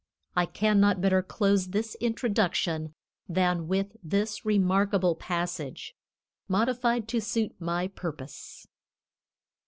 I 0.35 0.47
cannot 0.47 0.99
better 0.99 1.21
close 1.21 1.67
this 1.67 1.93
introduction 2.01 2.95
than 3.29 3.67
with 3.67 3.95
this 4.01 4.43
remarkable 4.43 5.13
passage, 5.13 5.95
modified 6.47 7.07
to 7.09 7.21
suit 7.21 7.53
my 7.59 7.87
purpose. 7.87 8.65